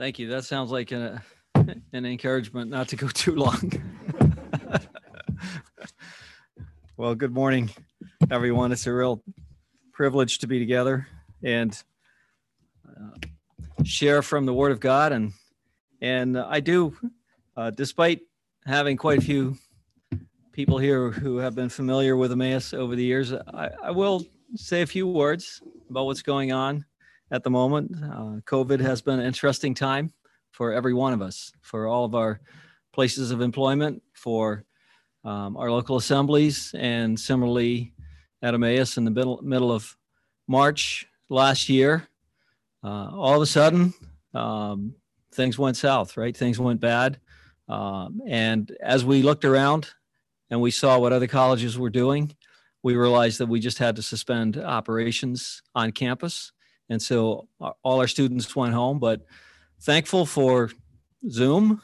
[0.00, 0.28] Thank you.
[0.28, 1.22] That sounds like a,
[1.54, 3.70] an encouragement not to go too long.
[6.96, 7.68] well, good morning,
[8.30, 8.72] everyone.
[8.72, 9.22] It's a real
[9.92, 11.06] privilege to be together
[11.42, 11.78] and
[12.88, 13.10] uh,
[13.84, 15.12] share from the Word of God.
[15.12, 15.34] And
[16.00, 16.96] and I do,
[17.54, 18.20] uh, despite
[18.64, 19.58] having quite a few
[20.52, 24.24] people here who have been familiar with Emmaus over the years, I, I will
[24.56, 25.60] say a few words
[25.90, 26.86] about what's going on
[27.30, 27.92] at the moment.
[28.02, 30.12] Uh, COVID has been an interesting time
[30.50, 32.40] for every one of us, for all of our
[32.92, 34.64] places of employment, for
[35.24, 37.92] um, our local assemblies, and similarly
[38.42, 39.96] at Emmaus in the middle, middle of
[40.48, 42.08] March last year.
[42.82, 43.92] Uh, all of a sudden,
[44.34, 44.94] um,
[45.32, 46.36] things went south, right?
[46.36, 47.20] Things went bad.
[47.68, 49.90] Um, and as we looked around
[50.50, 52.34] and we saw what other colleges were doing,
[52.82, 56.52] we realized that we just had to suspend operations on campus.
[56.90, 59.24] And so uh, all our students went home, but
[59.80, 60.70] thankful for
[61.30, 61.80] Zoom,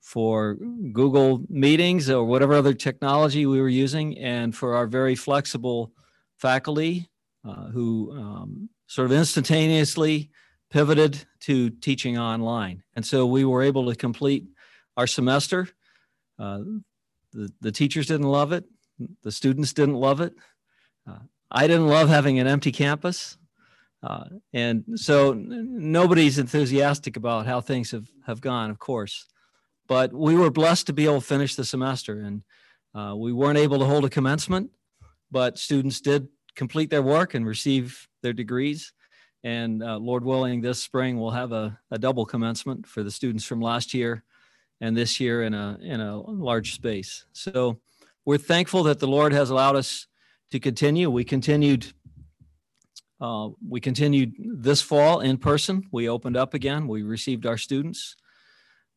[0.00, 0.54] for
[0.92, 5.92] Google Meetings or whatever other technology we were using, and for our very flexible
[6.36, 7.08] faculty
[7.44, 10.30] uh, who um, sort of instantaneously
[10.70, 12.82] pivoted to teaching online.
[12.94, 14.44] And so we were able to complete
[14.96, 15.68] our semester.
[16.38, 16.60] Uh,
[17.32, 18.64] the, the teachers didn't love it.
[19.22, 20.34] The students didn't love it.
[21.08, 21.18] Uh,
[21.50, 23.38] I didn't love having an empty campus.
[24.02, 29.26] Uh, and so nobody's enthusiastic about how things have, have gone, of course.
[29.86, 32.20] But we were blessed to be able to finish the semester.
[32.20, 32.42] And
[32.94, 34.70] uh, we weren't able to hold a commencement,
[35.30, 38.92] but students did complete their work and receive their degrees.
[39.44, 43.44] And uh, Lord willing, this spring we'll have a, a double commencement for the students
[43.44, 44.24] from last year
[44.80, 47.24] and this year in a, in a large space.
[47.32, 47.78] So
[48.24, 50.06] we're thankful that the Lord has allowed us
[50.50, 51.08] to continue.
[51.08, 51.92] We continued.
[53.22, 55.86] Uh, we continued this fall in person.
[55.92, 56.88] We opened up again.
[56.88, 58.16] We received our students.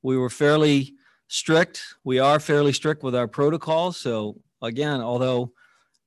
[0.02, 0.96] We were fairly
[1.28, 1.84] strict.
[2.04, 3.98] We are fairly strict with our protocols.
[3.98, 5.52] So again, although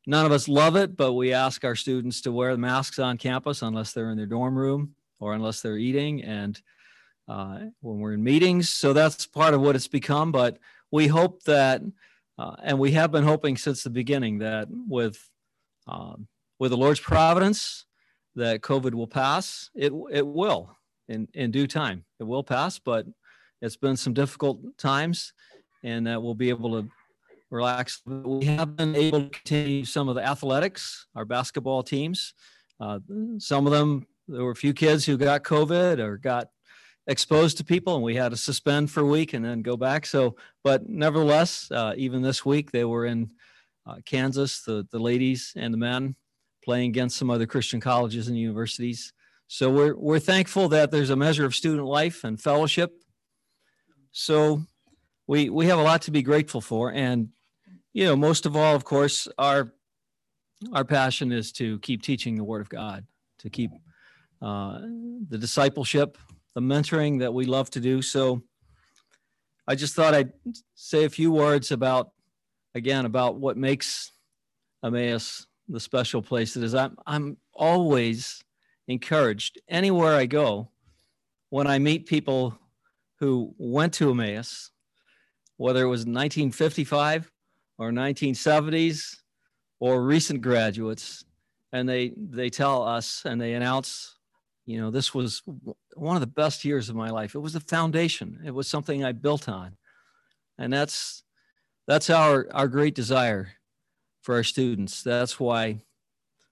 [0.05, 3.63] none of us love it, but we ask our students to wear masks on campus
[3.63, 6.61] unless they're in their dorm room or unless they're eating and
[7.29, 8.69] uh, when we're in meetings.
[8.69, 10.33] So that's part of what it's become.
[10.33, 10.59] But
[10.91, 11.83] we hope that
[12.37, 15.25] uh, and we have been hoping since the beginning that with
[15.87, 16.27] um,
[16.59, 17.85] with the Lord's providence,
[18.39, 19.71] that COVID will pass.
[19.75, 20.77] It it will
[21.09, 22.05] in in due time.
[22.19, 23.07] It will pass, but
[23.61, 25.33] it's been some difficult times,
[25.83, 26.89] and that we'll be able to
[27.51, 28.01] relax.
[28.07, 32.35] We have been able to continue some of the athletics, our basketball teams.
[32.81, 33.01] Uh,
[33.39, 36.49] some of them, there were a few kids who got COVID or got
[37.09, 40.05] exposed to people and we had to suspend for a week and then go back
[40.05, 43.31] so but nevertheless uh, even this week they were in
[43.87, 46.15] uh, kansas the, the ladies and the men
[46.69, 49.15] playing against some other christian colleges and universities.
[49.47, 52.93] So we're, we're thankful that there's a measure of student life and fellowship.
[54.13, 54.61] So
[55.27, 56.93] we we have a lot to be grateful for.
[56.93, 57.31] And
[57.95, 59.73] you know most of all of course our
[60.75, 63.07] our passion is to keep teaching the word of god
[63.39, 63.71] to keep
[64.43, 64.81] uh,
[65.29, 66.19] the discipleship
[66.55, 68.03] the mentoring that we love to do.
[68.03, 68.43] So
[69.67, 70.33] I just thought I'd
[70.75, 72.11] say a few words about,
[72.75, 74.13] again, about what makes
[74.85, 76.75] Emmaus the special place it is.
[76.75, 78.43] I'm, I'm always
[78.87, 79.61] encouraged.
[79.69, 80.71] Anywhere I go
[81.51, 82.59] when I meet people
[83.21, 84.71] who went to Emmaus,
[85.57, 87.31] whether it was 1955
[87.79, 89.17] or 1970s
[89.81, 91.25] or recent graduates,
[91.73, 94.17] and they they tell us and they announce
[94.65, 95.43] you know this was
[95.95, 97.35] one of the best years of my life.
[97.35, 98.41] It was the foundation.
[98.45, 99.77] It was something i built on.
[100.59, 101.23] And that's
[101.87, 103.53] that's our our great desire
[104.29, 105.03] for our students.
[105.03, 105.81] That's why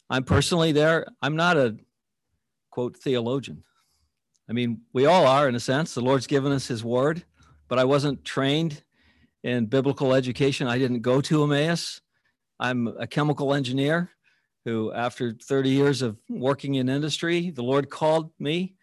[0.09, 1.04] i'm personally there.
[1.20, 1.76] I'm not a
[2.70, 3.64] quote theologian.
[4.48, 5.92] I mean we all are in a sense.
[5.92, 7.22] The lord's given us his word
[7.69, 8.82] but i wasn't trained
[9.42, 10.66] in biblical education.
[10.66, 12.00] I didn't go to emmaus.
[12.59, 14.10] I'm a chemical engineer
[14.65, 18.76] who, after 30 years of working in industry, the Lord called me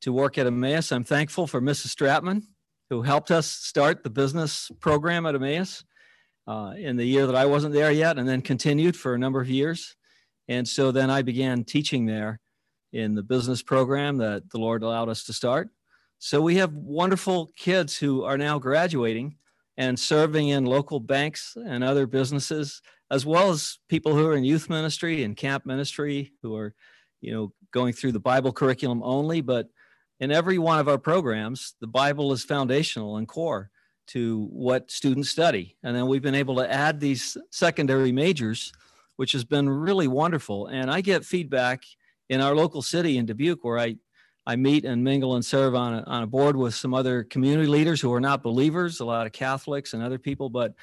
[0.00, 0.90] to work at Emmaus.
[0.90, 1.94] I'm thankful for Mrs.
[1.94, 2.42] Stratman,
[2.90, 5.84] who helped us start the business program at Emmaus
[6.46, 9.40] uh, in the year that I wasn't there yet, and then continued for a number
[9.40, 9.96] of years.
[10.48, 12.40] And so then I began teaching there
[12.92, 15.70] in the business program that the Lord allowed us to start.
[16.18, 19.36] So we have wonderful kids who are now graduating
[19.76, 24.44] and serving in local banks and other businesses as well as people who are in
[24.44, 26.74] youth ministry and camp ministry who are,
[27.20, 29.40] you know, going through the Bible curriculum only.
[29.40, 29.68] But
[30.18, 33.70] in every one of our programs, the Bible is foundational and core
[34.12, 35.76] to what students study.
[35.82, 38.72] And then we've been able to add these secondary majors,
[39.16, 40.66] which has been really wonderful.
[40.66, 41.82] And I get feedback
[42.28, 43.96] in our local city in Dubuque where I,
[44.46, 47.68] I meet and mingle and serve on a, on a board with some other community
[47.68, 50.74] leaders who are not believers, a lot of Catholics and other people, but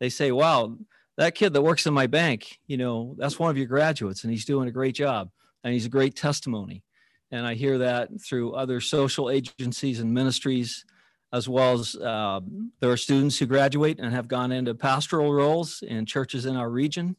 [0.00, 0.76] they say, wow,
[1.18, 4.32] that kid that works in my bank, you know, that's one of your graduates and
[4.32, 5.30] he's doing a great job
[5.62, 6.84] and he's a great testimony.
[7.30, 10.86] And I hear that through other social agencies and ministries,
[11.32, 12.40] as well as uh,
[12.80, 16.70] there are students who graduate and have gone into pastoral roles in churches in our
[16.70, 17.16] region.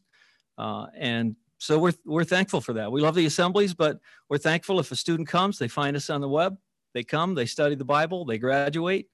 [0.58, 2.90] Uh, and so we're, we're thankful for that.
[2.90, 6.20] We love the assemblies, but we're thankful if a student comes, they find us on
[6.20, 6.56] the web,
[6.94, 9.08] they come, they study the Bible, they graduate,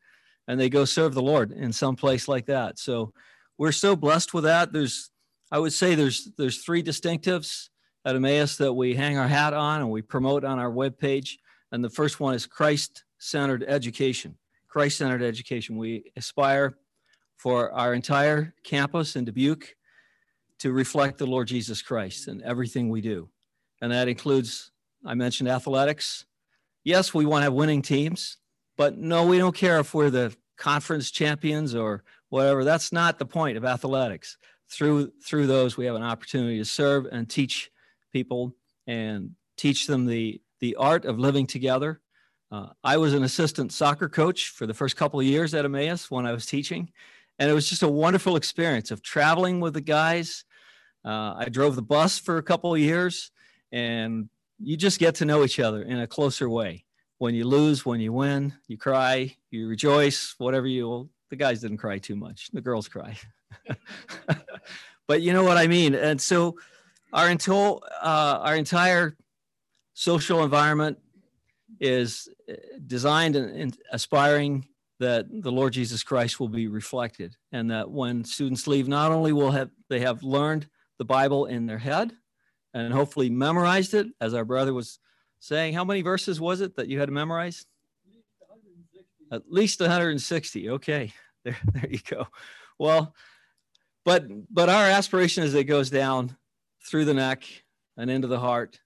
[0.49, 2.79] and they go serve the Lord in some place like that.
[2.79, 3.13] So
[3.59, 4.73] we're so blessed with that.
[4.73, 5.11] There's,
[5.51, 7.69] I would say there's, there's three distinctives
[8.05, 11.39] at Emmaus that we hang our hat on and we promote on our webpage.
[11.73, 14.37] And the first one is Christ centered education.
[14.77, 15.79] Christ centered education.
[15.79, 16.77] We aspire
[17.39, 19.75] for our entire campus in Dubuque
[20.59, 23.31] to reflect the Lord Jesus Christ in everything we do.
[23.81, 26.27] And that includes, I mentioned athletics.
[26.85, 28.37] Yes, we want to have winning teams,
[28.77, 32.63] but no, we don't care if we're the conference champions or whatever.
[32.63, 34.37] That's not the point of athletics.
[34.69, 37.71] Through through those, we have an opportunity to serve and teach
[38.13, 38.55] people
[38.87, 42.03] and teach them the the art of living together.
[42.51, 46.11] Uh, I was an assistant soccer coach for the first couple of years at Emmaus
[46.11, 46.93] when I was teaching,
[47.39, 50.45] and it was just a wonderful experience of traveling with the guys.
[51.05, 53.33] Uh, I drove the bus for a couple of years,
[53.73, 54.29] and
[54.61, 56.85] you just get to know each other in a closer way.
[57.19, 61.09] When you lose, when you win, you cry, you rejoice, whatever you.
[61.31, 62.51] The guys didn't cry too much.
[62.53, 63.17] The girls cry,
[65.09, 65.97] but you know what I mean.
[65.97, 66.57] And so,
[67.13, 69.17] our uh, our entire
[69.95, 70.99] social environment
[71.81, 72.55] is uh,
[72.87, 74.67] designed and aspiring
[74.99, 79.33] that the Lord Jesus Christ will be reflected, and that when students leave, not only
[79.33, 80.67] will have they have learned
[80.99, 82.13] the Bible in their head
[82.73, 84.99] and hopefully memorized it, as our brother was
[85.41, 85.75] saying.
[85.75, 87.65] How many verses was it that you had to memorize?
[89.33, 90.71] At least 160.
[90.71, 91.13] Okay,
[91.45, 92.27] there, there you go.
[92.79, 93.15] Well,
[94.05, 96.37] but but our aspiration is it goes down
[96.87, 97.45] through the neck
[97.97, 98.79] and into the heart,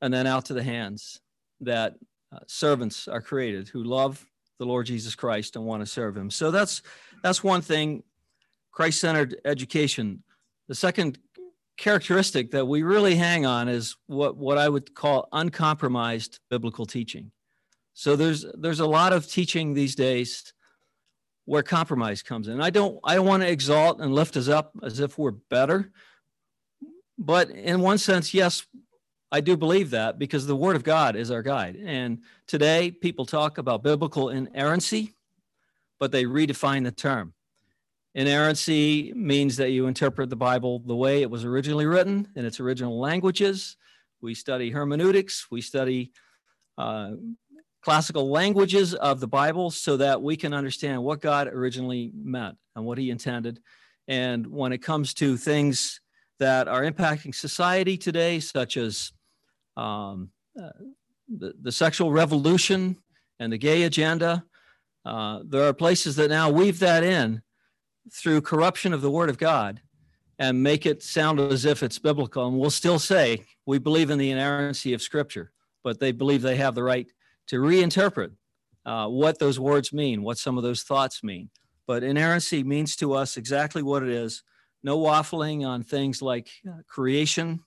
[0.00, 1.20] and then out to the hands.
[1.60, 1.94] That
[2.34, 4.26] uh, servants are created who love
[4.58, 6.30] the Lord Jesus Christ and want to serve Him.
[6.30, 6.82] So that's
[7.22, 8.02] that's one thing.
[8.72, 10.24] Christ-centered education.
[10.66, 11.18] The second
[11.76, 17.30] characteristic that we really hang on is what, what I would call uncompromised biblical teaching.
[17.92, 20.52] So there's there's a lot of teaching these days
[21.44, 22.60] where compromise comes in.
[22.60, 25.92] I don't I don't want to exalt and lift us up as if we're better.
[27.16, 28.66] But in one sense, yes,
[29.34, 31.74] I do believe that because the word of God is our guide.
[31.84, 35.12] And today people talk about biblical inerrancy,
[35.98, 37.34] but they redefine the term.
[38.14, 42.60] Inerrancy means that you interpret the Bible the way it was originally written in its
[42.60, 43.76] original languages.
[44.22, 46.12] We study hermeneutics, we study
[46.78, 47.14] uh,
[47.82, 52.84] classical languages of the Bible so that we can understand what God originally meant and
[52.84, 53.58] what he intended.
[54.06, 56.00] And when it comes to things
[56.38, 59.10] that are impacting society today, such as
[59.76, 60.30] um,
[60.60, 60.70] uh,
[61.28, 62.96] the, the sexual revolution
[63.38, 64.44] and the gay agenda,
[65.04, 67.42] uh, there are places that now weave that in
[68.12, 69.80] through corruption of the word of God
[70.38, 72.46] and make it sound as if it's biblical.
[72.46, 76.56] And we'll still say we believe in the inerrancy of Scripture, but they believe they
[76.56, 77.06] have the right
[77.48, 78.32] to reinterpret
[78.84, 81.50] uh, what those words mean, what some of those thoughts mean.
[81.86, 84.42] But inerrancy means to us exactly what it is
[84.84, 87.60] no waffling on things like uh, creation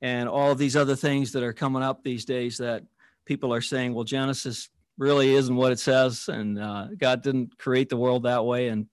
[0.00, 2.84] and all of these other things that are coming up these days that
[3.26, 7.88] people are saying, well, Genesis really isn't what it says, and uh, God didn't create
[7.88, 8.86] the world that way, and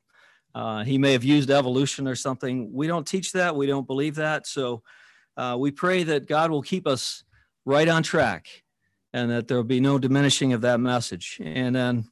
[0.53, 2.71] uh, he may have used evolution or something.
[2.71, 3.55] We don't teach that.
[3.55, 4.47] We don't believe that.
[4.47, 4.83] So
[5.35, 7.24] uh, we pray that God will keep us
[7.65, 8.47] right on track
[9.12, 11.41] and that there will be no diminishing of that message.
[11.43, 12.05] And then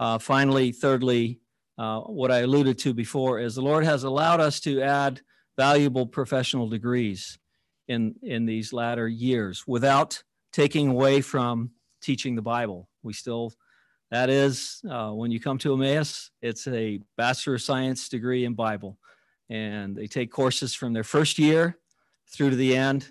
[0.00, 1.40] uh, finally, thirdly,
[1.78, 5.20] uh, what I alluded to before is the Lord has allowed us to add
[5.58, 7.38] valuable professional degrees
[7.88, 11.70] in, in these latter years without taking away from
[12.02, 12.88] teaching the Bible.
[13.02, 13.52] We still
[14.10, 18.54] that is, uh, when you come to Emmaus, it's a Bachelor of Science degree in
[18.54, 18.98] Bible.
[19.50, 21.78] And they take courses from their first year
[22.28, 23.08] through to the end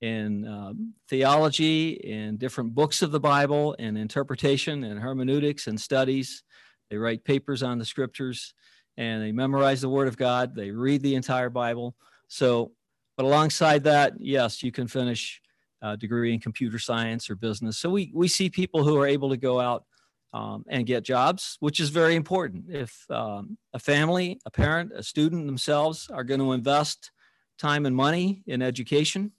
[0.00, 6.44] in um, theology, in different books of the Bible, in interpretation, and hermeneutics, and studies.
[6.90, 8.54] They write papers on the scriptures
[8.96, 10.54] and they memorize the Word of God.
[10.54, 11.96] They read the entire Bible.
[12.28, 12.72] So,
[13.16, 15.40] but alongside that, yes, you can finish
[15.82, 17.78] a degree in computer science or business.
[17.78, 19.84] So we, we see people who are able to go out
[20.32, 22.64] um, and get jobs, which is very important.
[22.68, 27.10] If um, a family, a parent, a student themselves are going to invest
[27.58, 29.32] time and money in education,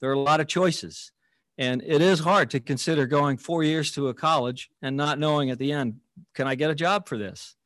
[0.00, 1.12] there are a lot of choices.
[1.58, 5.50] And it is hard to consider going four years to a college and not knowing
[5.50, 5.96] at the end,
[6.34, 7.56] can I get a job for this?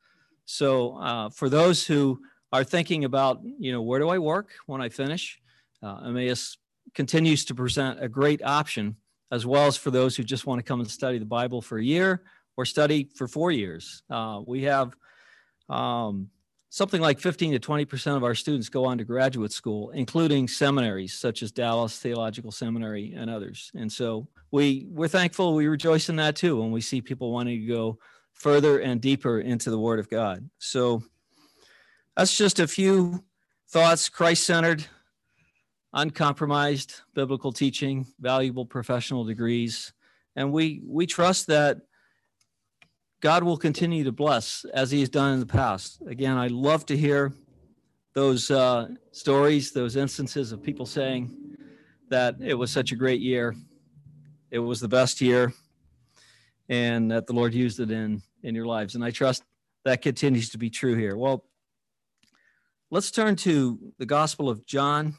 [0.46, 2.20] So uh, for those who
[2.54, 5.40] are thinking about, you know, where do I work when I finish?
[5.82, 6.56] Uh, Emmaus
[6.94, 8.94] continues to present a great option,
[9.32, 11.78] as well as for those who just want to come and study the Bible for
[11.78, 12.22] a year
[12.56, 14.04] or study for four years.
[14.08, 14.94] Uh, we have
[15.68, 16.28] um,
[16.70, 20.46] something like 15 to 20 percent of our students go on to graduate school, including
[20.46, 23.72] seminaries such as Dallas Theological Seminary and others.
[23.74, 27.62] And so we we're thankful, we rejoice in that too when we see people wanting
[27.62, 27.98] to go
[28.32, 30.48] further and deeper into the Word of God.
[30.58, 31.02] So
[32.16, 33.24] that's just a few
[33.68, 34.86] thoughts, Christ-centered,
[35.92, 39.92] uncompromised biblical teaching, valuable professional degrees,
[40.36, 41.78] and we we trust that
[43.20, 46.02] God will continue to bless as He has done in the past.
[46.06, 47.32] Again, I love to hear
[48.12, 51.56] those uh, stories, those instances of people saying
[52.10, 53.54] that it was such a great year,
[54.50, 55.52] it was the best year,
[56.68, 58.94] and that the Lord used it in in your lives.
[58.94, 59.42] And I trust
[59.84, 61.16] that continues to be true here.
[61.16, 61.44] Well,
[62.90, 65.14] let's turn to the Gospel of John,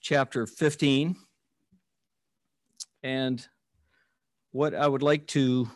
[0.00, 1.16] chapter 15.
[3.02, 3.46] And
[4.52, 5.70] what I would like to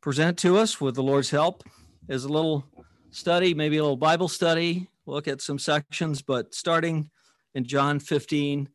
[0.00, 1.62] present to us with the Lord's help
[2.08, 2.64] is a little
[3.10, 7.10] study, maybe a little Bible study, look at some sections, but starting
[7.54, 8.68] in John 15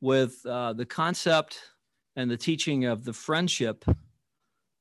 [0.00, 1.58] with uh, the concept
[2.16, 3.84] and the teaching of the friendship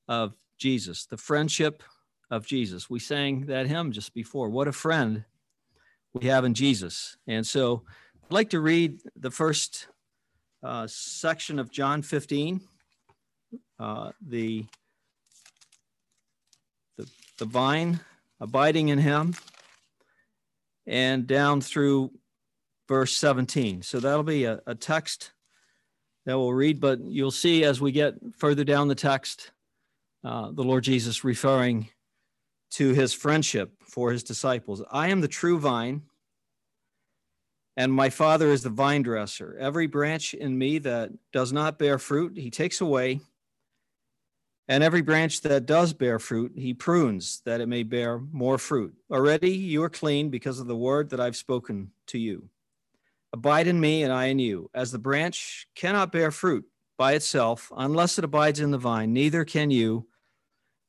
[0.08, 1.84] of Jesus, the friendship
[2.30, 2.90] of Jesus.
[2.90, 4.50] We sang that hymn just before.
[4.50, 5.26] What a friend
[6.14, 7.18] we have in Jesus.
[7.28, 7.84] And so
[8.26, 9.88] I'd like to read the first
[10.64, 12.62] uh, section of John 15,
[13.80, 14.66] uh, the
[17.38, 18.02] the vine,
[18.42, 19.34] abiding in him,
[20.86, 22.12] and down through
[22.88, 23.82] verse 17.
[23.82, 25.32] So that'll be a, a text
[26.26, 29.52] that we'll read, but you'll see as we get further down the text,
[30.24, 31.90] uh, the Lord Jesus referring
[32.72, 34.84] to his friendship for his disciples.
[34.92, 36.04] I am the true vine,
[37.76, 39.58] and my Father is the vine dresser.
[39.60, 43.22] Every branch in me that does not bear fruit, he takes away
[44.70, 48.94] and every branch that does bear fruit, he prunes that it may bear more fruit.
[49.10, 52.50] Already you are clean because of the word that I've spoken to you.
[53.34, 54.70] Abide in me, and I in you.
[54.76, 56.66] As the branch cannot bear fruit
[57.00, 60.08] by itself unless it abides in the vine, neither can you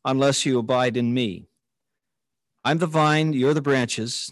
[0.05, 1.49] unless you abide in me.
[2.63, 4.31] I'm the vine, you're the branches.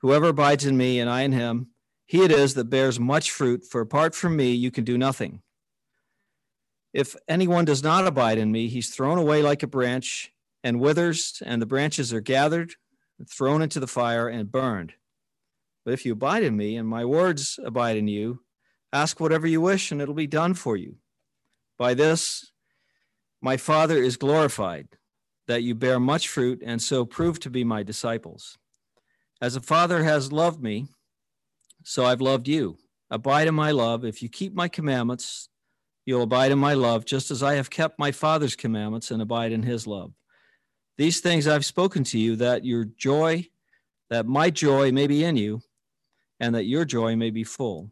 [0.00, 1.68] Whoever abides in me and I in him,
[2.06, 5.40] he it is that bears much fruit, for apart from me, you can do nothing.
[6.92, 10.32] If anyone does not abide in me, he's thrown away like a branch
[10.62, 12.74] and withers, and the branches are gathered,
[13.28, 14.94] thrown into the fire, and burned.
[15.84, 18.40] But if you abide in me, and my words abide in you,
[18.92, 20.96] ask whatever you wish, and it'll be done for you.
[21.78, 22.52] By this,
[23.40, 24.88] my Father is glorified,
[25.46, 28.58] that you bear much fruit, and so prove to be my disciples.
[29.40, 30.86] As the Father has loved me,
[31.82, 32.78] so I've loved you.
[33.10, 34.04] Abide in my love.
[34.04, 35.48] If you keep my commandments,
[36.06, 39.52] You'll abide in my love, just as I have kept my Father's commandments and abide
[39.52, 40.12] in his love.
[40.98, 43.48] These things I've spoken to you, that your joy,
[44.10, 45.62] that my joy may be in you,
[46.38, 47.90] and that your joy may be full.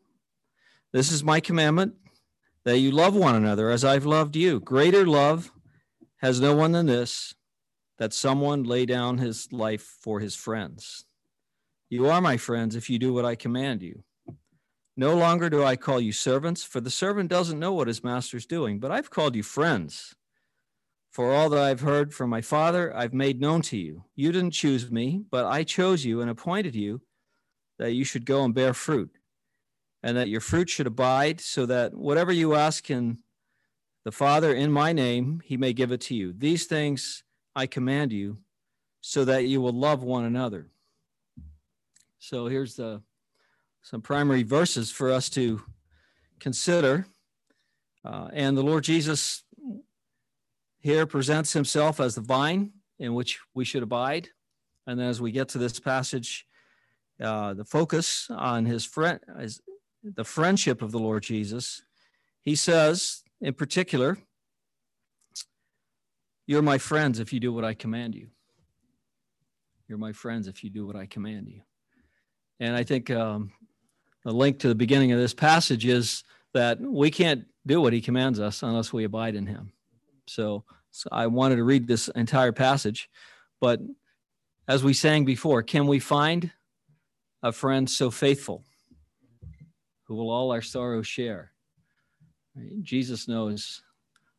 [0.92, 1.94] This is my commandment,
[2.64, 4.60] that you love one another as I've loved you.
[4.60, 5.50] Greater love
[6.18, 7.34] has no one than this,
[7.98, 11.04] that someone lay down his life for his friends.
[11.90, 14.02] You are my friends if you do what I command you.
[14.96, 18.46] No longer do I call you servants, for the servant doesn't know what his master's
[18.46, 20.14] doing, but I've called you friends.
[21.10, 24.04] For all that I've heard from my Father, I've made known to you.
[24.14, 27.02] You didn't choose me, but I chose you and appointed you
[27.78, 29.10] that you should go and bear fruit,
[30.02, 33.18] and that your fruit should abide, so that whatever you ask in
[34.04, 36.32] the Father in my name, he may give it to you.
[36.36, 38.38] These things I command you,
[39.00, 40.68] so that you will love one another.
[42.18, 43.02] So here's the
[43.82, 45.60] some primary verses for us to
[46.38, 47.06] consider.
[48.04, 49.42] Uh, and the Lord Jesus
[50.78, 54.28] here presents himself as the vine in which we should abide.
[54.86, 56.46] And then as we get to this passage,
[57.20, 59.60] uh, the focus on his friend, is
[60.02, 61.82] the friendship of the Lord Jesus,
[62.40, 64.18] he says in particular,
[66.46, 68.28] You're my friends if you do what I command you.
[69.88, 71.62] You're my friends if you do what I command you.
[72.60, 73.52] And I think um,
[74.24, 78.00] the link to the beginning of this passage is that we can't do what he
[78.00, 79.72] commands us unless we abide in him.
[80.26, 83.08] So, so I wanted to read this entire passage,
[83.60, 83.80] but
[84.68, 86.52] as we sang before, can we find
[87.42, 88.64] a friend so faithful
[90.04, 91.52] who will all our sorrows share?
[92.82, 93.82] Jesus knows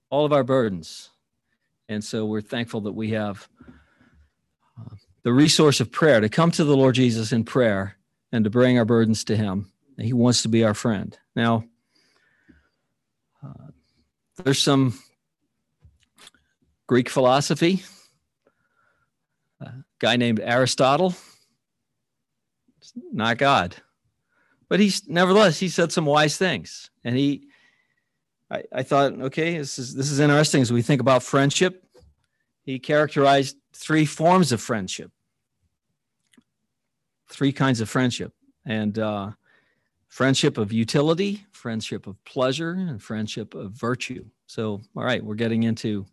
[0.10, 1.10] all of our burdens.
[1.90, 3.48] And so we're thankful that we have
[4.80, 7.98] uh, the resource of prayer to come to the Lord Jesus in prayer
[8.32, 9.72] and to bring our burdens to Him.
[9.98, 11.18] He wants to be our friend.
[11.36, 11.66] Now,
[13.46, 13.68] uh,
[14.38, 14.98] there's some
[16.88, 17.84] Greek philosophy,
[19.62, 21.16] a guy named Aristotle,
[23.12, 23.76] not God,
[24.70, 27.48] but he's nevertheless he said some wise things, and he
[28.54, 31.84] I, I thought, okay, this is this is interesting as we think about friendship.
[32.62, 35.12] He characterized three forms of friendship,
[37.30, 38.32] three kinds of friendship,
[38.64, 39.32] and uh,
[40.08, 44.26] friendship of utility, friendship of pleasure, and friendship of virtue.
[44.46, 46.06] So, all right, we're getting into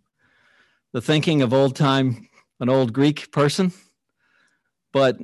[0.92, 2.26] the thinking of old time,
[2.58, 3.70] an old Greek person,
[4.92, 5.18] but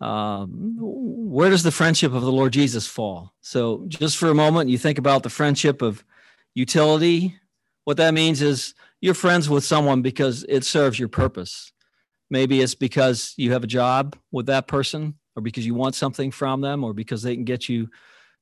[0.00, 3.34] um, where does the friendship of the Lord Jesus fall?
[3.42, 6.02] So, just for a moment, you think about the friendship of
[6.54, 7.36] utility.
[7.84, 11.72] What that means is you're friends with someone because it serves your purpose.
[12.30, 16.30] Maybe it's because you have a job with that person, or because you want something
[16.30, 17.88] from them, or because they can get you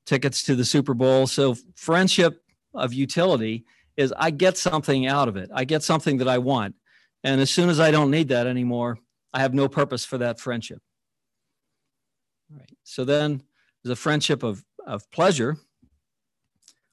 [0.05, 1.27] tickets to the Super Bowl.
[1.27, 2.43] So, friendship
[2.75, 3.65] of utility
[3.97, 5.51] is I get something out of it.
[5.55, 6.75] I get something that I want.
[7.25, 8.99] And as soon as I don't need that anymore,
[9.33, 10.81] I have no purpose for that friendship.
[12.51, 12.71] Right.
[12.85, 13.43] So then
[13.83, 15.57] there's a friendship of, of pleasure,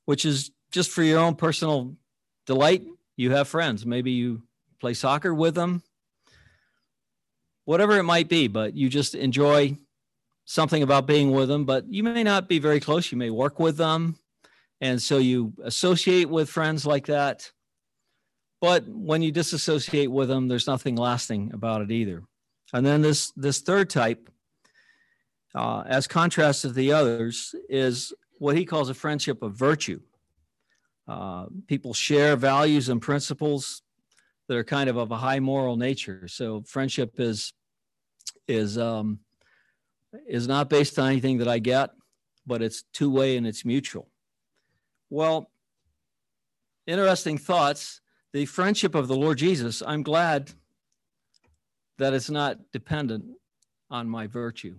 [0.05, 1.95] which is just for your own personal
[2.45, 2.83] delight,
[3.15, 3.85] you have friends.
[3.85, 4.43] Maybe you
[4.81, 5.81] play soccer with them,
[7.63, 9.77] whatever it might be, but you just enjoy
[10.43, 11.63] something about being with them.
[11.63, 13.09] But you may not be very close.
[13.09, 14.19] You may work with them.
[14.81, 17.49] And so you associate with friends like that.
[18.59, 22.21] But when you disassociate with them, there's nothing lasting about it either.
[22.73, 24.29] And then this, this third type,
[25.55, 30.01] uh, as contrast to the others, is what he calls a friendship of virtue.
[31.07, 33.83] Uh, people share values and principles
[34.47, 36.27] that are kind of of a high moral nature.
[36.27, 37.53] So friendship is
[38.47, 39.19] is um,
[40.27, 41.91] is not based on anything that I get,
[42.45, 44.09] but it's two way and it's mutual.
[45.09, 45.49] Well,
[46.87, 48.01] interesting thoughts.
[48.33, 49.81] The friendship of the Lord Jesus.
[49.85, 50.51] I'm glad
[51.97, 53.25] that it's not dependent
[53.89, 54.75] on my virtue.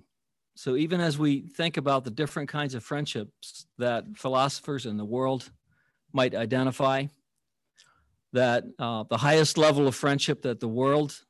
[0.55, 5.05] So even as we think about the different kinds of friendships that philosophers in the
[5.05, 5.51] world
[6.17, 7.07] might identify
[8.33, 11.23] that uh, the highest level of friendship that the world,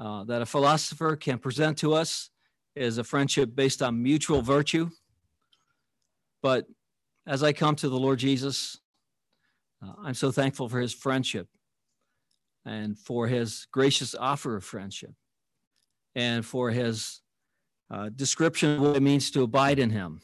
[0.00, 2.30] uh, that a philosopher can present to us
[2.76, 4.88] is a friendship based on mutual virtue.
[6.40, 6.66] But
[7.26, 8.78] as I come to the Lord Jesus,
[9.84, 11.48] uh, I'm so thankful for his friendship
[12.64, 15.14] and for his gracious offer of friendship
[16.14, 17.22] and for his
[17.90, 20.20] uh, description of what it means to abide in him.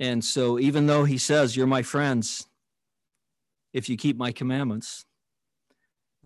[0.00, 2.46] And so, even though he says, You're my friends
[3.74, 5.04] if you keep my commandments,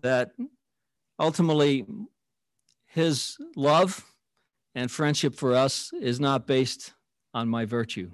[0.01, 0.31] that
[1.19, 1.85] ultimately
[2.85, 4.05] his love
[4.75, 6.93] and friendship for us is not based
[7.33, 8.11] on my virtue.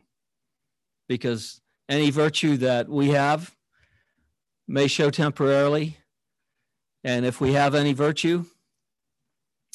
[1.08, 3.56] Because any virtue that we have
[4.68, 5.98] may show temporarily.
[7.04, 8.46] And if we have any virtue,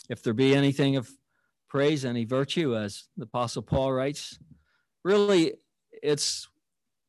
[0.09, 1.09] if there be anything of
[1.69, 4.39] praise, any virtue, as the Apostle Paul writes,
[5.05, 5.55] really
[6.03, 6.49] it's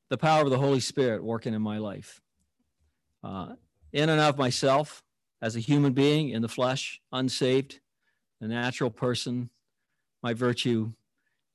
[0.10, 2.22] the power of the Holy Spirit working in my life.
[3.24, 3.54] Uh,
[3.94, 5.04] in and of myself,
[5.42, 7.80] as a human being in the flesh, unsaved,
[8.42, 9.50] a natural person,
[10.22, 10.92] my virtue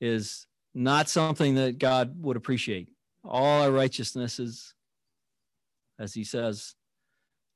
[0.01, 2.87] is not something that God would appreciate.
[3.23, 4.73] All our righteousnesses,
[5.99, 6.75] as he says,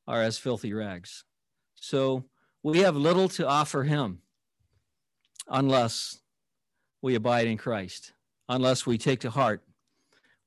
[0.08, 1.24] are as filthy rags.
[1.76, 2.26] So
[2.64, 4.20] we have little to offer him
[5.48, 6.20] unless
[7.02, 8.14] we abide in Christ,
[8.50, 9.64] unless we take to heart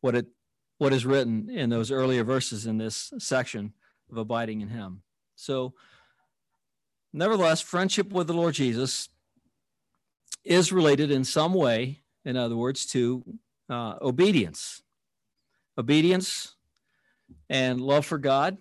[0.04, 0.26] what it
[0.76, 3.72] what is written in those earlier verses in this section
[4.10, 5.00] of abiding in him.
[5.34, 5.72] So
[7.14, 9.08] nevertheless, friendship with the Lord Jesus
[10.44, 13.24] is related in some way, in other words, to
[13.70, 14.82] uh, obedience.
[15.78, 16.54] Obedience
[17.48, 18.58] and love for God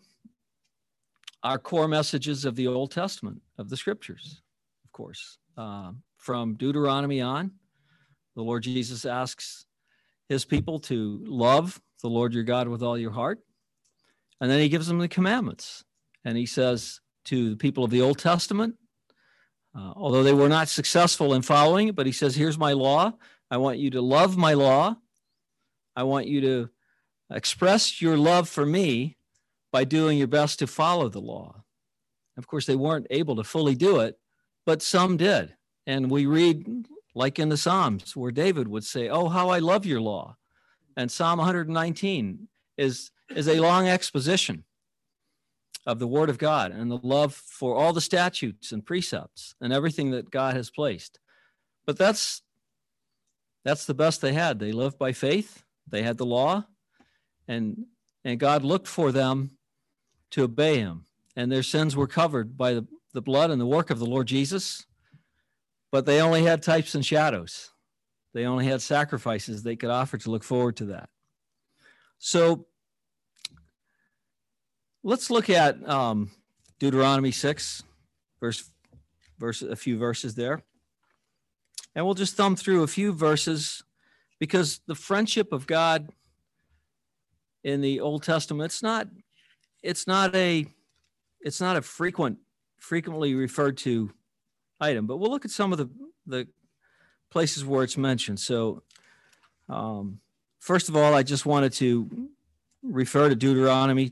[1.43, 4.41] are core messages of the Old Testament, of the scriptures,
[4.85, 5.39] of course.
[5.57, 7.51] Uh, from Deuteronomy on,
[8.37, 9.65] the Lord Jesus asks
[10.29, 13.39] his people to love the Lord your God with all your heart.
[14.41, 15.83] And then he gives them the commandments.
[16.25, 18.75] And he says to the people of the Old Testament,
[19.75, 23.13] uh, although they were not successful in following it, but he says, Here's my law.
[23.49, 24.95] I want you to love my law.
[25.95, 26.69] I want you to
[27.31, 29.17] express your love for me
[29.71, 31.63] by doing your best to follow the law.
[32.37, 34.19] Of course, they weren't able to fully do it,
[34.65, 35.55] but some did.
[35.85, 39.85] And we read like in the Psalms, where David would say, Oh, how I love
[39.85, 40.37] your law.
[40.95, 42.47] And Psalm 119,
[42.77, 44.63] is, is a long exposition
[45.85, 49.73] of the Word of God and the love for all the statutes and precepts and
[49.73, 51.19] everything that God has placed.
[51.85, 52.41] But that's
[53.65, 54.59] that's the best they had.
[54.59, 55.63] They lived by faith.
[55.87, 56.65] They had the law,
[57.47, 57.85] and
[58.23, 59.51] and God looked for them
[60.31, 63.89] to obey Him, and their sins were covered by the, the blood and the work
[63.89, 64.85] of the Lord Jesus.
[65.93, 67.69] But they only had types and shadows.
[68.33, 71.07] They only had sacrifices they could offer to look forward to that.
[72.17, 72.65] So
[75.03, 76.31] let's look at um,
[76.79, 77.83] Deuteronomy 6,
[78.39, 78.67] verse,
[79.37, 80.63] verse, a few verses there.
[81.93, 83.83] And we'll just thumb through a few verses
[84.39, 86.09] because the friendship of God
[87.63, 89.09] in the Old Testament, it's not,
[89.83, 90.65] it's not a,
[91.41, 92.39] it's not a frequent,
[92.79, 94.09] frequently referred to
[94.79, 95.89] item, but we'll look at some of the,
[96.25, 96.47] the
[97.31, 98.39] places where it's mentioned.
[98.39, 98.83] So,
[99.69, 100.19] um,
[100.59, 102.29] first of all, I just wanted to
[102.81, 104.11] refer to Deuteronomy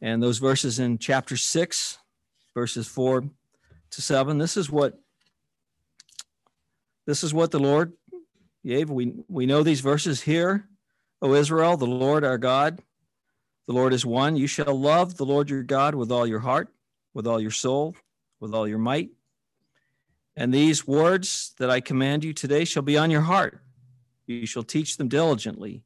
[0.00, 1.98] and those verses in chapter 6,
[2.54, 3.24] verses 4
[3.90, 4.38] to 7.
[4.38, 4.98] This is what
[7.06, 7.92] this is what the Lord
[8.64, 8.88] gave.
[8.90, 10.68] We, we know these verses here.
[11.20, 12.80] O Israel, the Lord our God,
[13.66, 14.36] the Lord is one.
[14.36, 16.68] You shall love the Lord your God with all your heart,
[17.14, 17.96] with all your soul,
[18.42, 19.10] with all your might.
[20.36, 23.62] And these words that I command you today shall be on your heart.
[24.26, 25.84] You shall teach them diligently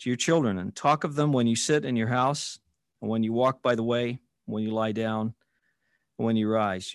[0.00, 2.58] to your children and talk of them when you sit in your house
[3.00, 5.34] and when you walk by the way, when you lie down,
[6.18, 6.94] when you rise,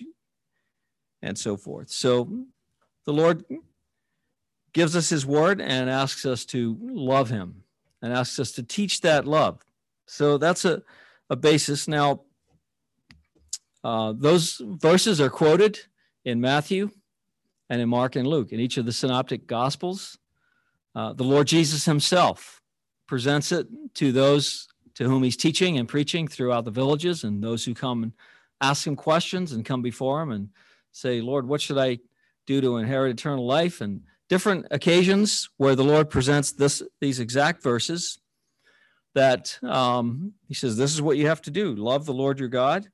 [1.20, 1.90] and so forth.
[1.90, 2.44] So
[3.04, 3.44] the Lord
[4.72, 7.64] gives us his word and asks us to love him
[8.00, 9.64] and asks us to teach that love.
[10.06, 10.82] So that's a,
[11.28, 11.88] a basis.
[11.88, 12.22] Now,
[13.84, 15.78] uh, those verses are quoted
[16.24, 16.90] in Matthew
[17.68, 18.52] and in Mark and Luke.
[18.52, 20.18] In each of the synoptic gospels,
[20.94, 22.60] uh, the Lord Jesus himself
[23.06, 27.64] presents it to those to whom he's teaching and preaching throughout the villages and those
[27.64, 28.12] who come and
[28.60, 30.50] ask him questions and come before him and
[30.92, 31.98] say, Lord, what should I
[32.46, 33.80] do to inherit eternal life?
[33.80, 38.18] And different occasions where the Lord presents this these exact verses
[39.14, 41.74] that um, he says, This is what you have to do.
[41.74, 42.88] Love the Lord your God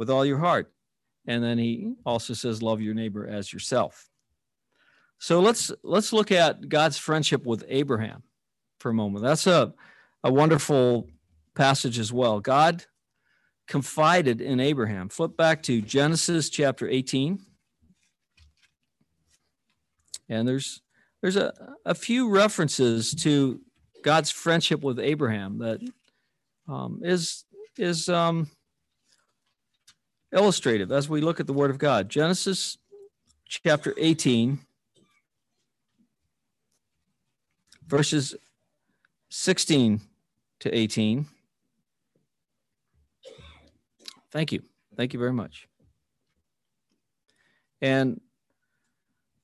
[0.00, 0.72] with all your heart.
[1.26, 4.08] And then he also says, Love your neighbor as yourself.
[5.18, 8.22] So let's let's look at God's friendship with Abraham
[8.78, 9.22] for a moment.
[9.22, 9.74] That's a,
[10.24, 11.10] a wonderful
[11.54, 12.40] passage as well.
[12.40, 12.86] God
[13.68, 15.10] confided in Abraham.
[15.10, 17.38] Flip back to Genesis chapter 18.
[20.30, 20.80] And there's
[21.20, 21.52] there's a,
[21.84, 23.60] a few references to
[24.02, 25.80] God's friendship with Abraham that
[26.66, 27.44] um, is
[27.76, 28.48] is um,
[30.32, 32.08] illustrative as we look at the Word of God.
[32.08, 32.78] Genesis
[33.46, 34.60] chapter 18,
[37.86, 38.34] verses
[39.30, 40.00] 16
[40.60, 41.26] to 18.
[44.30, 44.62] Thank you.
[44.96, 45.66] Thank you very much.
[47.82, 48.20] And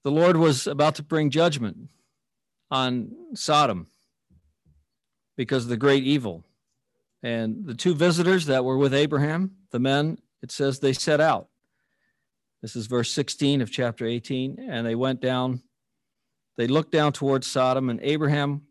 [0.03, 1.89] the Lord was about to bring judgment
[2.71, 3.89] on Sodom
[5.37, 6.45] because of the great evil.
[7.23, 11.49] And the two visitors that were with Abraham, the men, it says they set out.
[12.63, 14.59] This is verse 16 of chapter 18.
[14.59, 15.63] And they went down,
[16.57, 18.63] they looked down towards Sodom, and Abraham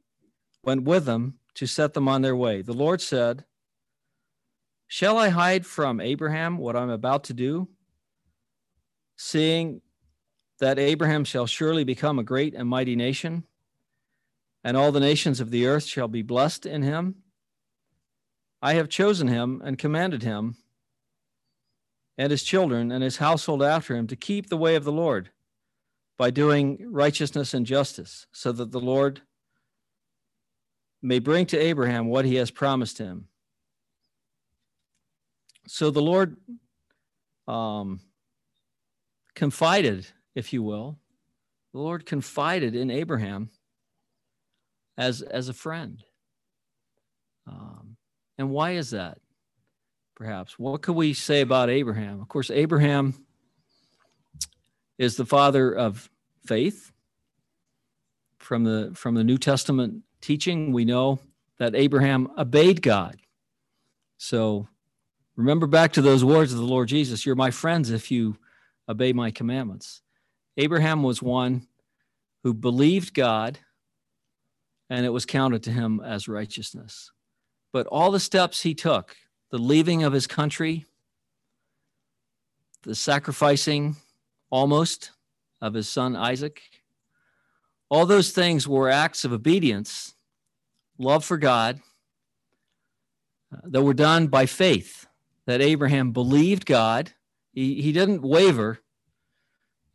[0.64, 2.62] went with them to set them on their way.
[2.62, 3.46] The Lord said,
[4.88, 7.70] Shall I hide from Abraham what I'm about to do?
[9.18, 9.82] Seeing
[10.60, 13.44] that Abraham shall surely become a great and mighty nation,
[14.64, 17.16] and all the nations of the earth shall be blessed in him.
[18.62, 20.58] I have chosen him and commanded him
[22.18, 25.30] and his children and his household after him to keep the way of the Lord
[26.18, 29.22] by doing righteousness and justice, so that the Lord
[31.02, 33.28] may bring to Abraham what he has promised him.
[35.68, 36.38] So the Lord
[37.48, 38.00] um,
[39.36, 41.00] confided, if you will,
[41.74, 43.50] the Lord confided in Abraham
[44.98, 46.02] as, as a friend.
[47.46, 47.98] Um,
[48.38, 49.18] and why is that?
[50.16, 50.58] Perhaps.
[50.58, 52.22] What could we say about Abraham?
[52.22, 53.14] Of course, Abraham
[54.98, 56.10] is the father of
[56.46, 56.92] faith.
[58.38, 61.20] From the, from the New Testament teaching, we know
[61.58, 63.18] that Abraham obeyed God.
[64.18, 64.68] So
[65.36, 68.38] Remember back to those words of the Lord Jesus You're my friends if you
[68.88, 70.02] obey my commandments.
[70.58, 71.68] Abraham was one
[72.44, 73.60] who believed God
[74.90, 77.12] and it was counted to him as righteousness.
[77.74, 79.18] But all the steps he took,
[79.52, 80.86] the leaving of his country,
[82.84, 83.96] the sacrificing
[84.50, 85.12] almost
[85.62, 86.62] of his son Isaac,
[87.90, 90.16] all those things were acts of obedience
[90.98, 91.80] love for God
[93.54, 95.08] uh, that were done by faith,
[95.46, 97.12] that Abraham believed God.
[97.54, 98.80] He, he didn't waver,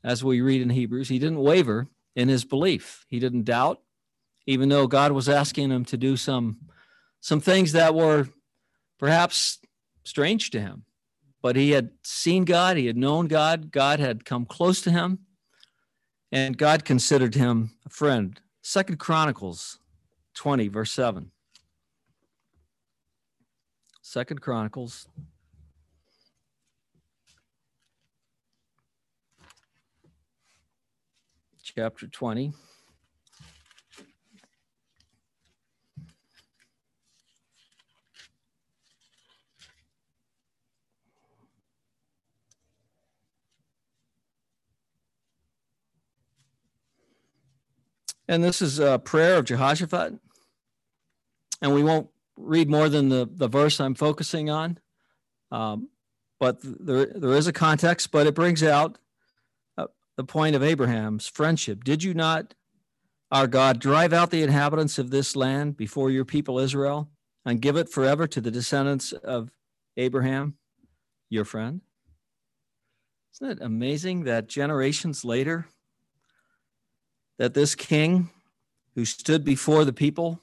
[0.05, 3.05] as we read in Hebrews, he didn't waver in his belief.
[3.09, 3.81] He didn't doubt,
[4.47, 6.59] even though God was asking him to do some,
[7.21, 8.29] some things that were
[9.01, 9.59] perhaps
[10.05, 10.85] strange to him.
[11.43, 15.21] But he had seen God, he had known God, God had come close to him,
[16.31, 18.39] and God considered him a friend.
[18.61, 19.79] Second Chronicles
[20.35, 21.31] 20, verse 7.
[24.03, 25.09] Second Chronicles
[31.63, 32.53] chapter 20.
[48.31, 50.15] And this is a prayer of Jehoshaphat.
[51.61, 54.79] And we won't read more than the, the verse I'm focusing on.
[55.51, 55.89] Um,
[56.39, 58.99] but there, there is a context, but it brings out
[59.77, 61.83] uh, the point of Abraham's friendship.
[61.83, 62.55] Did you not,
[63.33, 67.11] our God, drive out the inhabitants of this land before your people Israel
[67.45, 69.51] and give it forever to the descendants of
[69.97, 70.55] Abraham,
[71.31, 71.81] your friend?
[73.35, 75.67] Isn't it amazing that generations later,
[77.41, 78.29] that this king
[78.95, 80.43] who stood before the people,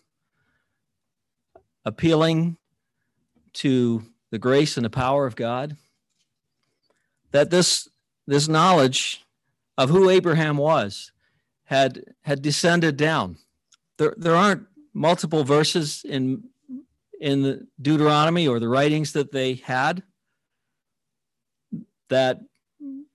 [1.85, 2.57] appealing
[3.53, 5.77] to the grace and the power of God,
[7.29, 7.87] that this,
[8.25, 9.23] this knowledge
[9.77, 11.11] of who Abraham was
[11.65, 13.37] had, had descended down.
[13.99, 16.45] There, there aren't multiple verses in,
[17.21, 20.01] in the Deuteronomy or the writings that they had
[22.09, 22.39] that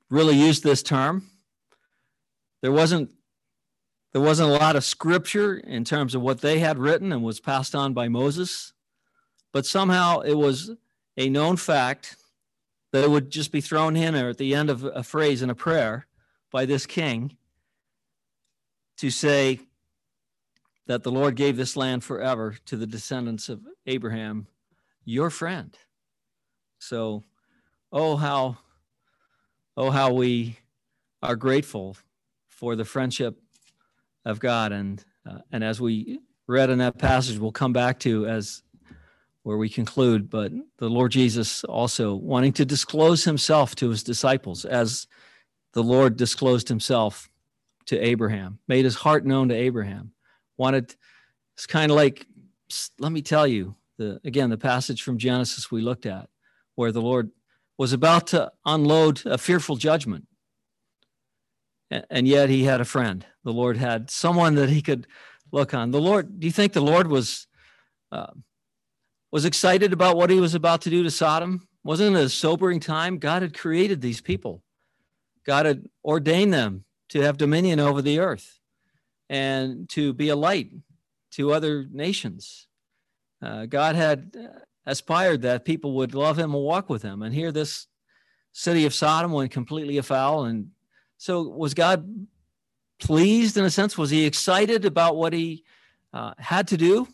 [0.08, 1.28] really used this term.
[2.60, 3.10] There wasn't
[4.12, 7.40] there wasn't a lot of scripture in terms of what they had written and was
[7.40, 8.72] passed on by Moses,
[9.52, 10.70] but somehow it was
[11.16, 12.16] a known fact
[12.92, 15.48] that it would just be thrown in there at the end of a phrase in
[15.48, 16.06] a prayer
[16.50, 17.36] by this king
[18.98, 19.60] to say
[20.86, 24.46] that the Lord gave this land forever to the descendants of Abraham,
[25.04, 25.76] your friend.
[26.78, 27.22] So,
[27.90, 28.58] oh, how,
[29.76, 30.58] oh, how we
[31.22, 31.96] are grateful
[32.48, 33.41] for the friendship
[34.24, 34.72] of God.
[34.72, 38.62] And, uh, and as we read in that passage, we'll come back to as
[39.42, 44.64] where we conclude, but the Lord Jesus also wanting to disclose himself to his disciples
[44.64, 45.08] as
[45.72, 47.28] the Lord disclosed himself
[47.86, 50.12] to Abraham, made his heart known to Abraham.
[50.56, 50.94] Wanted,
[51.56, 52.26] it's kind of like,
[53.00, 56.28] let me tell you, the again, the passage from Genesis we looked at,
[56.76, 57.30] where the Lord
[57.76, 60.26] was about to unload a fearful judgment
[62.10, 63.26] and yet he had a friend.
[63.44, 65.06] The Lord had someone that he could
[65.50, 65.90] look on.
[65.90, 67.46] The Lord, do you think the Lord was
[68.10, 68.32] uh,
[69.30, 71.66] was excited about what he was about to do to Sodom?
[71.84, 73.18] Wasn't it a sobering time?
[73.18, 74.62] God had created these people.
[75.44, 78.60] God had ordained them to have dominion over the earth
[79.28, 80.70] and to be a light
[81.32, 82.68] to other nations.
[83.40, 84.36] Uh, God had
[84.86, 87.22] aspired that people would love him and walk with him.
[87.22, 87.86] And here, this
[88.52, 90.68] city of Sodom went completely afoul and
[91.22, 92.26] so was God
[92.98, 93.96] pleased in a sense?
[93.96, 95.62] Was he excited about what he
[96.12, 97.06] uh, had to do?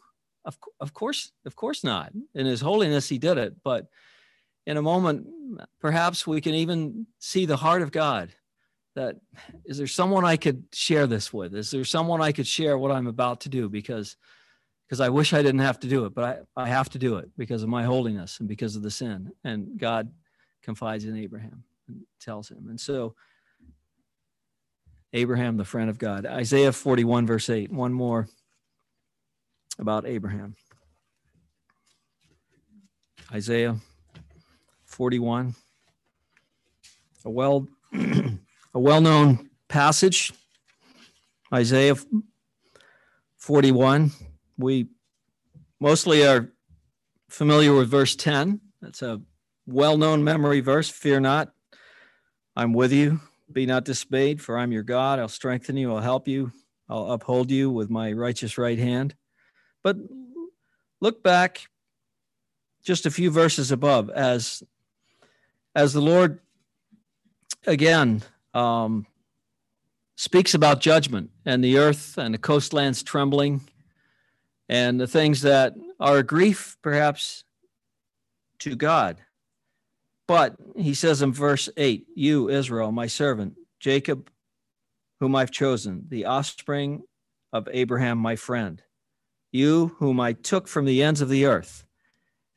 [0.47, 2.13] Of, of course, of course not.
[2.35, 3.57] In his holiness, he did it.
[3.63, 3.89] But
[4.67, 5.27] in a moment,
[5.79, 8.31] perhaps we can even see the heart of God.
[8.95, 9.17] That
[9.67, 11.55] is there someone I could share this with?
[11.55, 13.69] Is there someone I could share what I'm about to do?
[13.69, 14.17] Because
[14.87, 17.17] because I wish I didn't have to do it, but I, I have to do
[17.17, 19.33] it because of my holiness and because of the sin.
[19.45, 20.11] And God
[20.63, 22.69] confides in Abraham and tells him.
[22.71, 23.15] And so
[25.13, 26.27] Abraham, the friend of God.
[26.27, 27.73] Isaiah 41, verse 8.
[27.73, 28.29] One more
[29.79, 30.55] about Abraham.
[33.33, 33.77] Isaiah
[34.85, 35.55] 41.
[37.25, 38.39] A well a
[38.81, 40.33] well-known passage.
[41.53, 41.97] Isaiah
[43.37, 44.13] 41.
[44.59, 44.89] We
[45.81, 46.53] mostly are
[47.29, 48.61] familiar with verse 10.
[48.81, 49.21] That's a
[49.67, 50.89] well-known memory verse.
[50.89, 51.53] Fear not,
[52.57, 53.21] I'm with you.
[53.51, 55.19] Be not dismayed, for I'm your God.
[55.19, 55.93] I'll strengthen you.
[55.95, 56.53] I'll help you.
[56.89, 59.15] I'll uphold you with my righteous right hand.
[59.83, 59.97] But
[61.01, 61.69] look back
[62.85, 64.63] just a few verses above as
[65.75, 66.41] as the Lord
[67.67, 68.23] again
[68.55, 69.07] um,
[70.17, 73.61] speaks about judgment and the earth and the coastlands trembling
[74.69, 77.45] and the things that are a grief perhaps
[78.61, 79.19] to God.
[80.29, 84.31] But he says in verse 8, You, Israel, my servant, Jacob,
[85.21, 87.03] whom I've chosen, the offspring
[87.53, 88.83] of Abraham, my friend.
[89.51, 91.87] you whom I took from the ends of the earth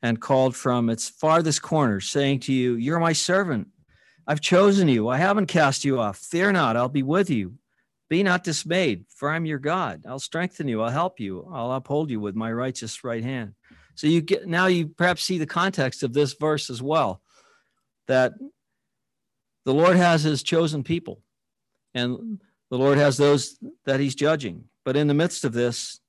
[0.02, 3.70] and called from its farthest corners, saying to you, You're my servant.
[4.28, 5.08] I've chosen you.
[5.08, 6.18] I haven't cast you off.
[6.18, 7.56] Fear not, I'll be with you.
[8.10, 10.04] Be not dismayed, for I'm your God.
[10.06, 10.82] I'll strengthen you.
[10.82, 11.50] I'll help you.
[11.50, 13.54] I'll uphold you with my righteous right hand.
[13.96, 17.21] So you get now you perhaps see the context of this verse as well
[18.12, 18.34] that
[19.64, 21.22] the Lord has his chosen people
[21.94, 24.66] and the Lord has those that he's judging.
[24.84, 26.02] But in the midst of this,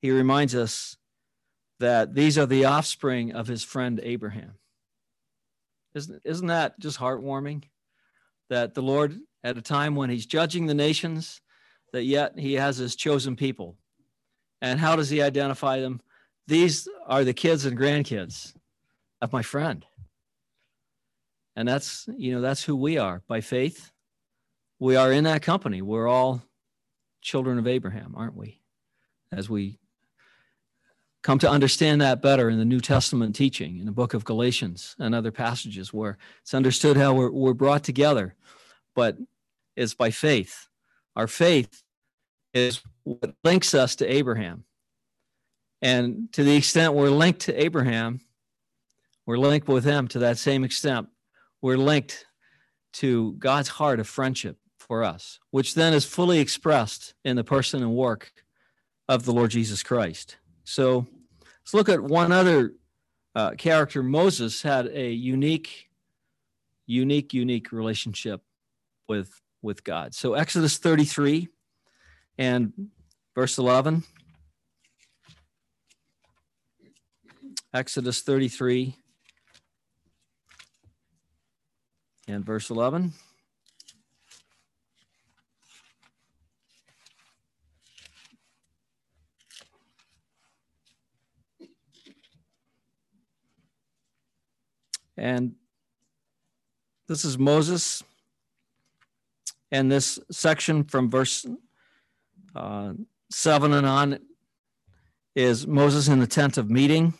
[0.00, 0.96] he reminds us
[1.80, 4.54] that these are the offspring of his friend Abraham.
[5.94, 7.64] Isn't, isn't that just heartwarming?
[8.48, 11.42] That the Lord, at a time when he's judging the nations,
[11.92, 13.76] that yet he has his chosen people.
[14.62, 16.00] And how does he identify them?
[16.46, 18.54] These are the kids and grandkids
[19.20, 19.84] of my friend.
[21.56, 23.90] And that's, you know, that's who we are by faith.
[24.78, 25.82] We are in that company.
[25.82, 26.42] We're all
[27.22, 28.60] children of Abraham, aren't we?
[29.32, 29.78] As we
[31.22, 34.94] come to understand that better in the New Testament teaching, in the book of Galatians
[34.98, 38.34] and other passages where it's understood how we're, we're brought together,
[38.94, 39.16] but
[39.74, 40.68] it's by faith.
[41.16, 41.82] Our faith
[42.52, 44.64] is what links us to Abraham.
[45.80, 48.20] And to the extent we're linked to Abraham,
[49.26, 51.08] we're linked with him to that same extent.
[51.64, 52.26] We're linked
[53.00, 57.80] to God's heart of friendship for us, which then is fully expressed in the person
[57.82, 58.30] and work
[59.08, 60.36] of the Lord Jesus Christ.
[60.64, 61.06] So
[61.40, 62.74] let's look at one other
[63.34, 64.02] uh, character.
[64.02, 65.88] Moses had a unique,
[66.84, 68.42] unique, unique relationship
[69.08, 70.14] with with God.
[70.14, 71.48] So Exodus 33
[72.36, 72.74] and
[73.34, 74.02] verse 11.
[77.72, 78.98] Exodus 33
[82.26, 83.12] and verse 11.
[95.16, 95.54] And
[97.06, 98.02] this is Moses.
[99.70, 101.46] And this section from verse
[102.54, 102.94] uh,
[103.30, 104.18] 7 and on
[105.34, 107.14] is Moses in the tent of meeting.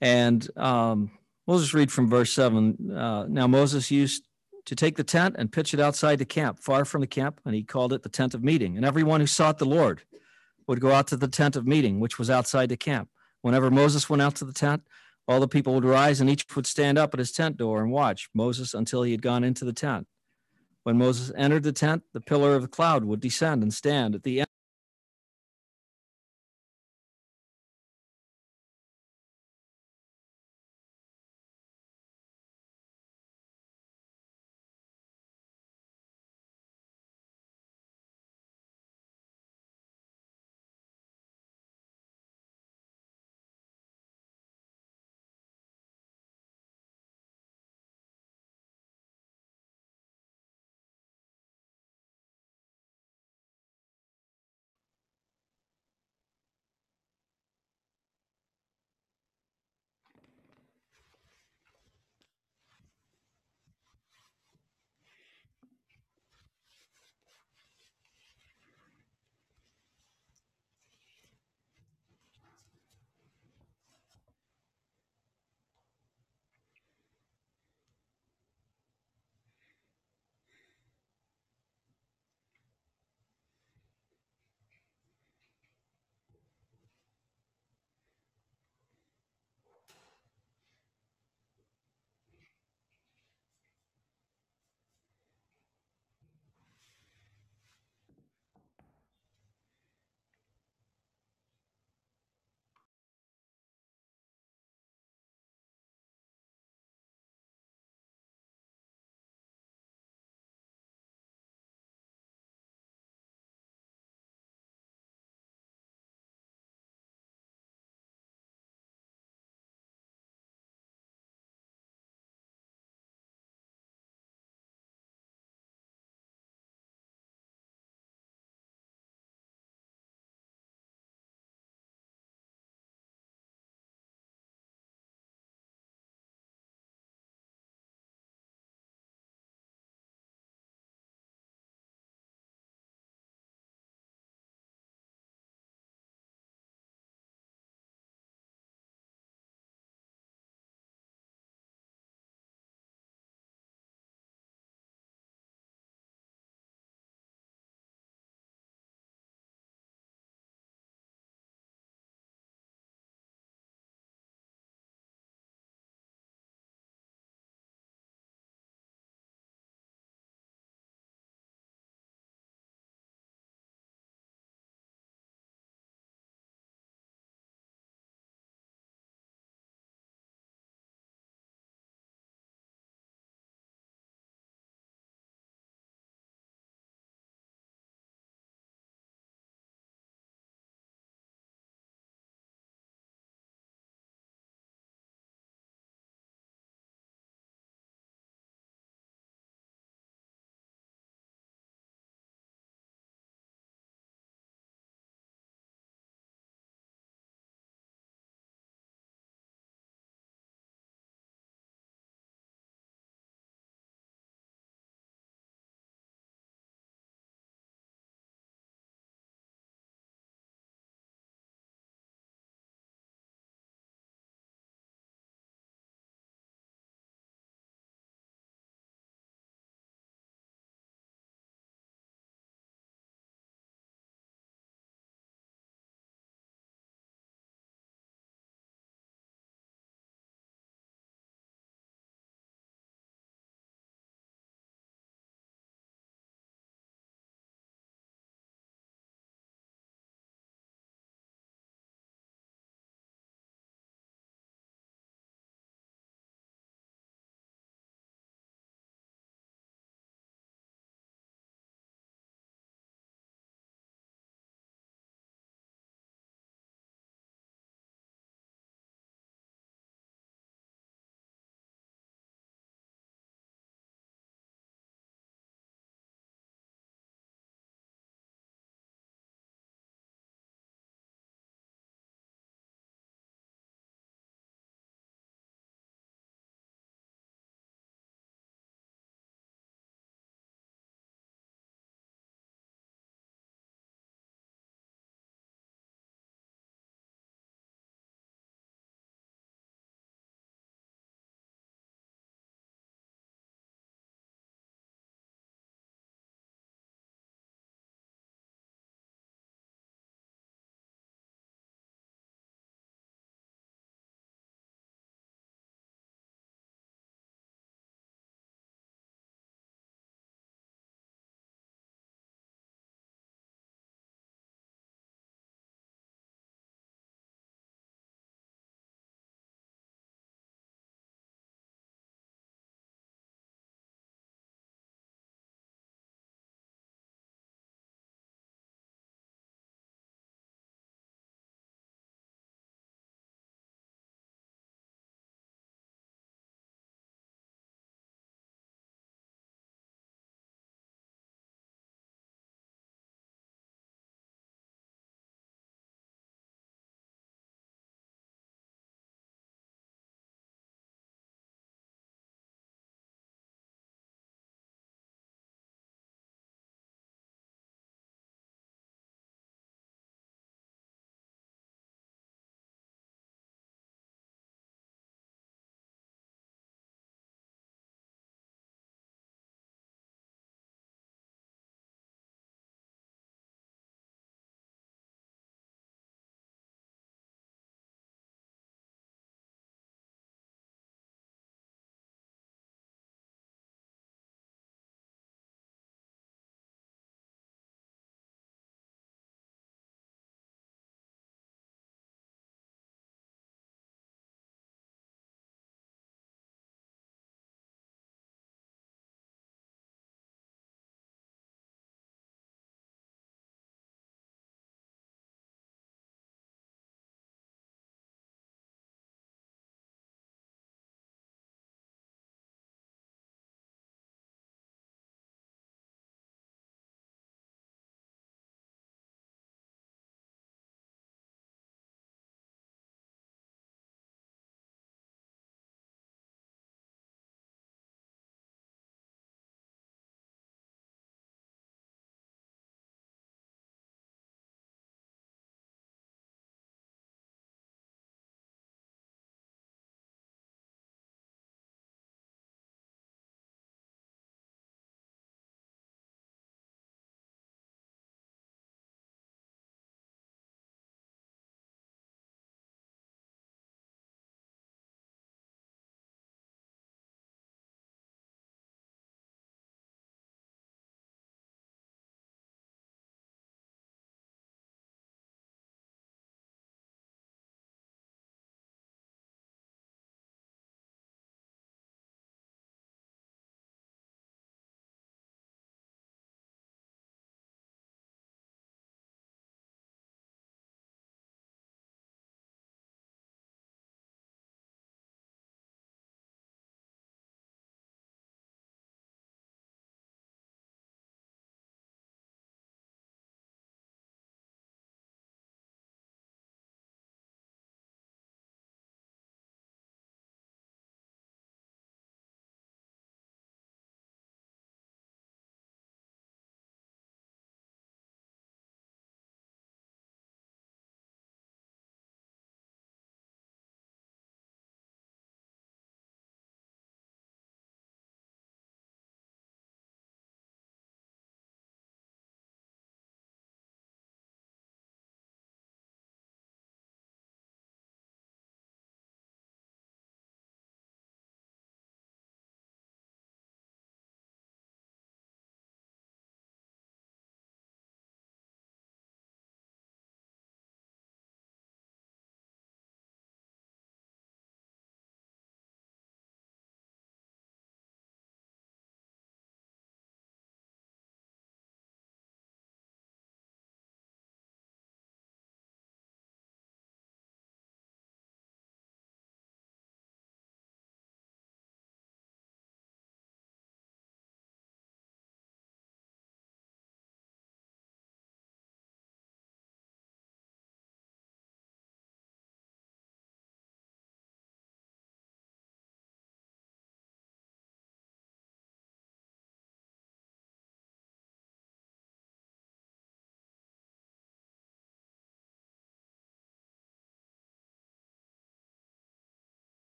[0.00, 1.10] And um,
[1.46, 2.90] we'll just read from verse 7.
[2.90, 4.26] Uh, now, Moses used
[4.66, 7.54] to take the tent and pitch it outside the camp, far from the camp, and
[7.54, 8.76] he called it the tent of meeting.
[8.76, 10.02] And everyone who sought the Lord
[10.66, 13.10] would go out to the tent of meeting, which was outside the camp.
[13.42, 14.82] Whenever Moses went out to the tent,
[15.28, 17.90] all the people would rise and each would stand up at his tent door and
[17.90, 20.06] watch Moses until he had gone into the tent.
[20.82, 24.22] When Moses entered the tent, the pillar of the cloud would descend and stand at
[24.22, 24.44] the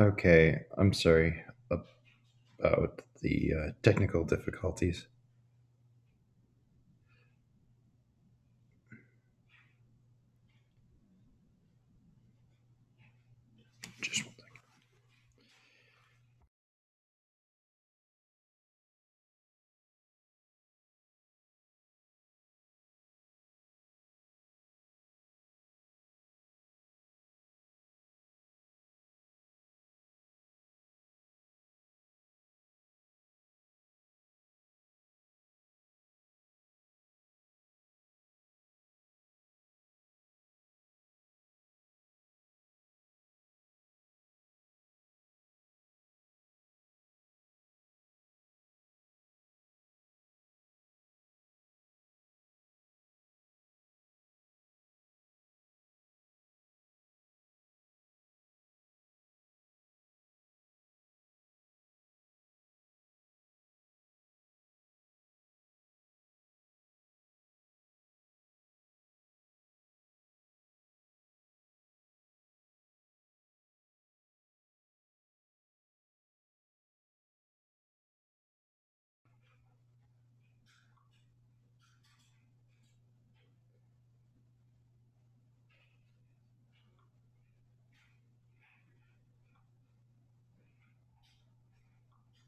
[0.00, 1.42] Okay, I'm sorry
[2.60, 5.08] about the uh, technical difficulties.